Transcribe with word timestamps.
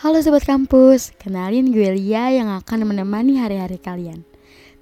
Halo 0.00 0.16
sobat 0.24 0.48
kampus, 0.48 1.12
kenalin 1.20 1.76
gue 1.76 1.84
Lia 1.92 2.32
yang 2.32 2.48
akan 2.48 2.88
menemani 2.88 3.36
hari-hari 3.36 3.76
kalian. 3.76 4.24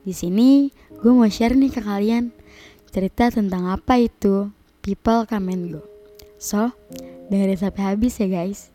Di 0.06 0.14
sini 0.14 0.71
gue 0.94 1.10
mau 1.10 1.26
share 1.26 1.58
nih 1.58 1.75
ke 1.75 1.83
kalian 1.83 2.30
cerita 2.94 3.26
tentang 3.26 3.67
apa 3.67 3.99
itu 3.99 4.54
people 4.78 5.26
come 5.26 5.50
and 5.50 5.75
go. 5.75 5.83
So, 6.39 6.70
dengerin 7.34 7.58
sampai 7.58 7.83
habis 7.83 8.14
ya 8.23 8.30
guys. 8.30 8.70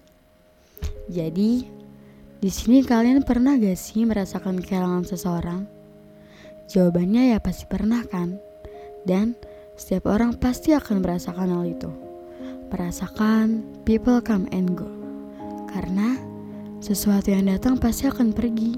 Jadi, 1.08 1.64
di 2.44 2.50
sini 2.52 2.84
kalian 2.84 3.24
pernah 3.24 3.56
gak 3.56 3.80
sih 3.80 4.04
merasakan 4.04 4.60
kehilangan 4.60 5.08
seseorang? 5.08 5.64
Jawabannya 6.68 7.32
ya 7.32 7.40
pasti 7.40 7.72
pernah 7.72 8.04
kan? 8.04 8.36
Dan 9.08 9.40
setiap 9.80 10.12
orang 10.12 10.36
pasti 10.36 10.76
akan 10.76 11.08
merasakan 11.08 11.56
hal 11.56 11.64
itu. 11.72 11.88
Merasakan 12.68 13.64
people 13.88 14.20
come 14.20 14.44
and 14.52 14.76
go. 14.76 14.92
Karena 15.72 16.33
sesuatu 16.84 17.32
yang 17.32 17.48
datang 17.48 17.80
pasti 17.80 18.12
akan 18.12 18.36
pergi. 18.36 18.76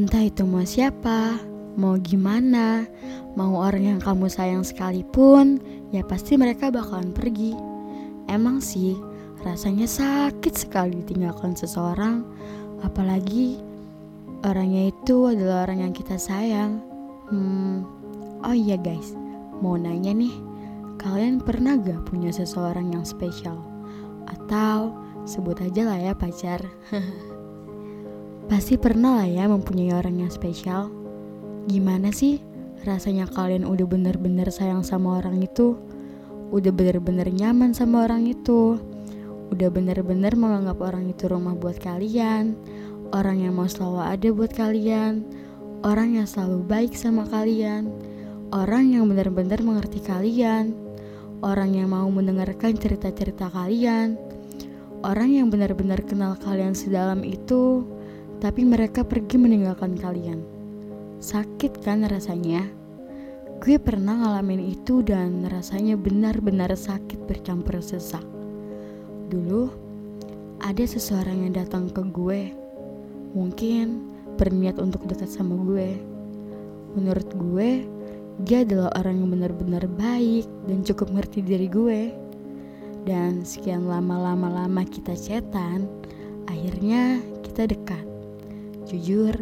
Entah 0.00 0.24
itu 0.24 0.48
mau 0.48 0.64
siapa, 0.64 1.36
mau 1.76 2.00
gimana, 2.00 2.88
mau 3.36 3.60
orang 3.60 3.96
yang 3.96 4.00
kamu 4.00 4.32
sayang 4.32 4.64
sekalipun, 4.64 5.60
ya 5.92 6.00
pasti 6.00 6.40
mereka 6.40 6.72
bakalan 6.72 7.12
pergi. 7.12 7.52
Emang 8.32 8.64
sih, 8.64 8.96
rasanya 9.44 9.84
sakit 9.84 10.56
sekali 10.56 11.04
ditinggalkan 11.04 11.52
seseorang, 11.52 12.24
apalagi 12.80 13.60
orangnya 14.48 14.88
itu 14.88 15.28
adalah 15.28 15.68
orang 15.68 15.84
yang 15.84 15.92
kita 15.92 16.16
sayang. 16.16 16.80
Hmm, 17.28 17.84
oh 18.40 18.56
iya 18.56 18.80
guys, 18.80 19.12
mau 19.60 19.76
nanya 19.76 20.16
nih, 20.16 20.32
kalian 20.96 21.44
pernah 21.44 21.76
gak 21.76 22.08
punya 22.08 22.32
seseorang 22.32 22.96
yang 22.96 23.04
spesial? 23.04 23.60
Atau 24.32 25.05
sebut 25.26 25.58
aja 25.60 25.82
lah 25.84 25.98
ya 25.98 26.12
pacar. 26.14 26.62
Pasti 28.50 28.78
pernah 28.78 29.20
lah 29.20 29.28
ya 29.28 29.50
mempunyai 29.50 29.90
orang 29.90 30.22
yang 30.22 30.30
spesial. 30.30 30.86
Gimana 31.66 32.14
sih 32.14 32.38
rasanya 32.86 33.26
kalian 33.26 33.66
udah 33.66 33.82
bener-bener 33.90 34.46
sayang 34.54 34.86
sama 34.86 35.18
orang 35.18 35.42
itu? 35.42 35.74
Udah 36.54 36.70
bener-bener 36.70 37.26
nyaman 37.26 37.74
sama 37.74 38.06
orang 38.06 38.30
itu? 38.30 38.78
Udah 39.50 39.66
bener-bener 39.66 40.38
menganggap 40.38 40.78
orang 40.78 41.10
itu 41.10 41.26
rumah 41.26 41.58
buat 41.58 41.82
kalian? 41.82 42.54
Orang 43.10 43.42
yang 43.42 43.58
mau 43.58 43.66
selalu 43.66 44.02
ada 44.02 44.28
buat 44.30 44.54
kalian? 44.54 45.26
Orang 45.82 46.14
yang 46.14 46.26
selalu 46.26 46.62
baik 46.66 46.94
sama 46.94 47.26
kalian? 47.26 47.90
Orang 48.54 48.94
yang 48.94 49.10
benar-benar 49.10 49.58
mengerti 49.62 49.98
kalian? 50.02 50.70
Orang 51.42 51.74
yang 51.74 51.90
mau 51.90 52.06
mendengarkan 52.10 52.78
cerita-cerita 52.78 53.50
kalian? 53.50 54.25
Orang 55.06 55.30
yang 55.30 55.54
benar-benar 55.54 56.02
kenal 56.02 56.34
kalian 56.34 56.74
sedalam 56.74 57.22
itu, 57.22 57.86
tapi 58.42 58.66
mereka 58.66 59.06
pergi 59.06 59.38
meninggalkan 59.38 59.94
kalian. 59.94 60.42
Sakit 61.22 61.78
kan 61.78 62.02
rasanya? 62.10 62.66
Gue 63.62 63.78
pernah 63.78 64.18
ngalamin 64.18 64.58
itu 64.66 65.06
dan 65.06 65.46
rasanya 65.46 65.94
benar-benar 65.94 66.74
sakit 66.74 67.22
bercampur 67.22 67.78
sesak. 67.78 68.26
Dulu, 69.30 69.70
ada 70.58 70.82
seseorang 70.82 71.46
yang 71.46 71.54
datang 71.54 71.86
ke 71.86 72.02
gue. 72.10 72.50
Mungkin 73.30 74.10
berniat 74.34 74.82
untuk 74.82 75.06
dekat 75.06 75.30
sama 75.30 75.54
gue. 75.70 76.02
Menurut 76.98 77.30
gue, 77.30 77.86
dia 78.42 78.66
adalah 78.66 78.90
orang 78.98 79.22
yang 79.22 79.30
benar-benar 79.38 79.86
baik 79.86 80.50
dan 80.66 80.82
cukup 80.82 81.14
ngerti 81.14 81.46
diri 81.46 81.70
gue 81.70 82.25
dan 83.06 83.46
sekian 83.46 83.86
lama-lama-lama 83.86 84.82
kita 84.82 85.14
cetan, 85.14 85.86
akhirnya 86.50 87.22
kita 87.46 87.70
dekat. 87.70 88.02
Jujur, 88.90 89.32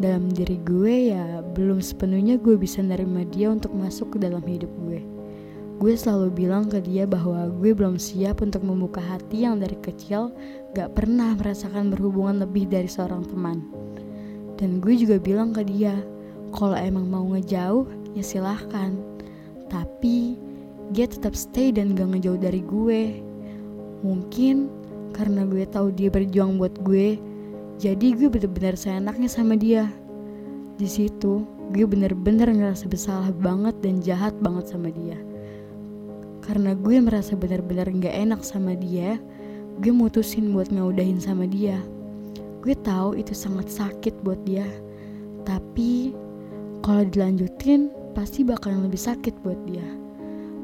dalam 0.00 0.32
diri 0.32 0.56
gue 0.64 1.12
ya 1.12 1.44
belum 1.52 1.84
sepenuhnya 1.84 2.40
gue 2.40 2.56
bisa 2.56 2.80
nerima 2.80 3.28
dia 3.28 3.52
untuk 3.52 3.76
masuk 3.76 4.16
ke 4.16 4.24
dalam 4.24 4.42
hidup 4.42 4.72
gue. 4.88 5.04
Gue 5.76 5.98
selalu 5.98 6.32
bilang 6.46 6.70
ke 6.70 6.80
dia 6.80 7.04
bahwa 7.04 7.50
gue 7.52 7.74
belum 7.74 8.00
siap 8.00 8.40
untuk 8.40 8.64
membuka 8.64 9.02
hati 9.02 9.44
yang 9.44 9.60
dari 9.60 9.76
kecil 9.82 10.32
gak 10.72 10.94
pernah 10.96 11.34
merasakan 11.36 11.92
berhubungan 11.92 12.40
lebih 12.40 12.70
dari 12.70 12.88
seorang 12.88 13.26
teman. 13.28 13.60
Dan 14.56 14.78
gue 14.78 14.94
juga 14.94 15.18
bilang 15.18 15.50
ke 15.50 15.66
dia, 15.66 15.98
kalau 16.54 16.78
emang 16.78 17.10
mau 17.10 17.26
ngejauh 17.34 17.84
ya 18.14 18.22
silahkan. 18.22 18.94
Tapi 19.66 20.38
dia 20.92 21.08
tetap 21.08 21.32
stay 21.32 21.72
dan 21.72 21.96
gak 21.96 22.12
ngejauh 22.12 22.36
dari 22.36 22.60
gue. 22.60 23.24
Mungkin 24.04 24.68
karena 25.16 25.48
gue 25.48 25.64
tahu 25.68 25.92
dia 25.92 26.12
berjuang 26.12 26.60
buat 26.60 26.72
gue, 26.84 27.16
jadi 27.80 28.06
gue 28.12 28.28
bener-bener 28.28 28.76
seenaknya 28.76 29.28
sama 29.28 29.56
dia. 29.56 29.88
Di 30.76 30.88
situ, 30.88 31.44
gue 31.72 31.84
bener-bener 31.88 32.52
ngerasa 32.52 32.88
bersalah 32.88 33.32
banget 33.40 33.76
dan 33.80 34.04
jahat 34.04 34.36
banget 34.44 34.68
sama 34.68 34.92
dia. 34.92 35.16
Karena 36.44 36.76
gue 36.76 37.00
merasa 37.00 37.38
bener-bener 37.38 37.88
gak 38.02 38.12
enak 38.12 38.40
sama 38.44 38.76
dia, 38.76 39.16
gue 39.80 39.92
mutusin 39.92 40.52
buat 40.52 40.68
ngaudahin 40.68 41.22
sama 41.22 41.48
dia. 41.48 41.80
Gue 42.60 42.76
tahu 42.76 43.16
itu 43.16 43.32
sangat 43.32 43.72
sakit 43.72 44.20
buat 44.20 44.38
dia, 44.44 44.66
tapi 45.48 46.12
kalau 46.82 47.06
dilanjutin 47.06 47.88
pasti 48.12 48.42
bakalan 48.44 48.90
lebih 48.90 49.00
sakit 49.00 49.34
buat 49.40 49.58
dia. 49.70 50.01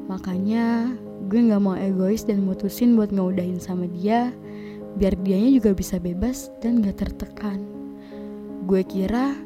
Makanya 0.09 0.97
gue 1.29 1.53
gak 1.53 1.61
mau 1.61 1.77
egois 1.77 2.25
dan 2.25 2.41
mutusin 2.41 2.97
buat 2.97 3.13
ngeudahin 3.13 3.61
sama 3.61 3.85
dia 3.85 4.33
biar 4.97 5.13
dianya 5.21 5.61
juga 5.61 5.77
bisa 5.77 6.01
bebas 6.01 6.49
dan 6.65 6.81
gak 6.81 7.05
tertekan. 7.05 7.61
Gue 8.65 8.81
kira 8.81 9.37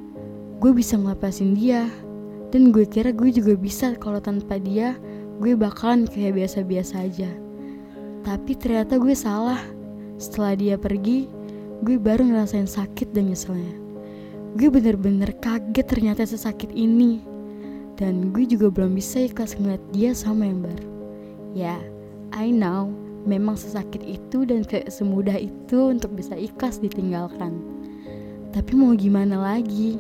gue 0.64 0.72
bisa 0.72 0.96
ngelepasin 0.96 1.52
dia 1.60 1.92
dan 2.56 2.72
gue 2.72 2.88
kira 2.88 3.12
gue 3.12 3.28
juga 3.28 3.60
bisa 3.60 3.92
kalau 4.00 4.24
tanpa 4.24 4.56
dia 4.56 4.96
gue 5.44 5.52
bakalan 5.52 6.08
kayak 6.08 6.40
biasa-biasa 6.40 7.04
aja. 7.04 7.28
Tapi 8.24 8.56
ternyata 8.56 8.96
gue 8.96 9.12
salah. 9.12 9.60
Setelah 10.16 10.56
dia 10.56 10.76
pergi, 10.80 11.28
gue 11.84 12.00
baru 12.00 12.24
ngerasain 12.24 12.70
sakit 12.70 13.12
dan 13.12 13.28
nyeselnya. 13.28 13.76
Gue 14.56 14.72
bener-bener 14.72 15.36
kaget 15.44 15.84
ternyata 15.84 16.24
sesakit 16.24 16.72
ini 16.72 17.33
dan 18.04 18.36
gue 18.36 18.44
juga 18.44 18.68
belum 18.68 19.00
bisa 19.00 19.24
ikhlas 19.24 19.56
ngeliat 19.56 19.80
dia 19.96 20.12
sama 20.12 20.52
yang. 20.52 20.68
Ya, 21.56 21.80
I 22.36 22.52
know, 22.52 22.92
memang 23.24 23.56
sesakit 23.56 24.04
itu 24.04 24.44
dan 24.44 24.68
kayak 24.68 24.92
semudah 24.92 25.40
itu 25.40 25.96
untuk 25.96 26.12
bisa 26.12 26.36
ikhlas 26.36 26.84
ditinggalkan. 26.84 27.64
Tapi 28.52 28.72
mau 28.76 28.92
gimana 28.92 29.40
lagi? 29.40 29.96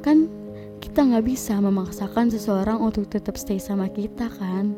Kan 0.00 0.32
kita 0.80 1.04
nggak 1.04 1.28
bisa 1.28 1.60
memaksakan 1.60 2.32
seseorang 2.32 2.80
untuk 2.80 3.12
tetap 3.12 3.36
stay 3.36 3.60
sama 3.60 3.92
kita 3.92 4.32
kan. 4.40 4.72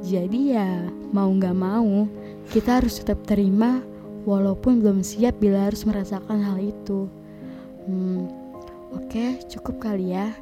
Jadi 0.00 0.56
ya 0.56 0.88
mau 1.12 1.28
nggak 1.28 1.56
mau 1.58 2.08
kita 2.48 2.80
harus 2.80 3.04
tetap 3.04 3.20
terima 3.28 3.84
walaupun 4.24 4.80
belum 4.80 5.04
siap 5.04 5.36
bila 5.44 5.68
harus 5.68 5.84
merasakan 5.84 6.40
hal 6.40 6.56
itu. 6.56 7.04
Hmm, 7.84 8.32
oke 8.96 9.12
okay, 9.12 9.30
cukup 9.52 9.92
kali 9.92 10.16
ya. 10.16 10.32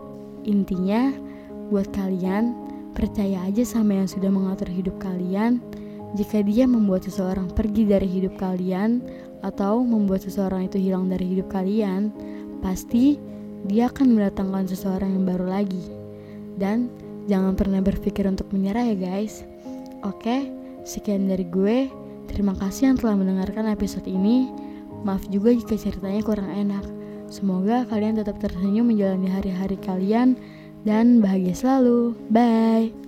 Intinya 0.46 1.25
Buat 1.66 1.90
kalian, 1.90 2.54
percaya 2.94 3.42
aja 3.44 3.66
sama 3.66 3.98
yang 3.98 4.08
sudah 4.08 4.30
mengatur 4.30 4.70
hidup 4.70 4.96
kalian. 5.02 5.58
Jika 6.14 6.40
dia 6.46 6.64
membuat 6.64 7.04
seseorang 7.04 7.50
pergi 7.50 7.84
dari 7.84 8.06
hidup 8.06 8.38
kalian 8.38 9.02
atau 9.42 9.82
membuat 9.82 10.22
seseorang 10.22 10.70
itu 10.70 10.78
hilang 10.78 11.10
dari 11.10 11.36
hidup 11.36 11.50
kalian, 11.50 12.14
pasti 12.62 13.18
dia 13.66 13.90
akan 13.90 14.14
mendatangkan 14.14 14.70
seseorang 14.70 15.10
yang 15.12 15.24
baru 15.26 15.46
lagi. 15.50 15.84
Dan 16.56 16.88
jangan 17.26 17.58
pernah 17.58 17.82
berpikir 17.82 18.24
untuk 18.24 18.48
menyerah 18.54 18.86
ya 18.94 18.96
guys. 18.96 19.42
Oke, 20.06 20.48
sekian 20.86 21.26
dari 21.26 21.44
gue. 21.44 21.90
Terima 22.30 22.54
kasih 22.54 22.94
yang 22.94 22.96
telah 22.96 23.18
mendengarkan 23.18 23.66
episode 23.66 24.06
ini. 24.06 24.48
Maaf 25.02 25.26
juga 25.28 25.50
jika 25.50 25.74
ceritanya 25.74 26.22
kurang 26.22 26.48
enak. 26.48 26.86
Semoga 27.26 27.82
kalian 27.90 28.22
tetap 28.22 28.38
tersenyum 28.38 28.86
menjalani 28.86 29.26
hari-hari 29.26 29.74
kalian 29.82 30.38
dan 30.86 31.18
bahagia 31.18 31.52
selalu. 31.52 32.14
Bye. 32.30 33.05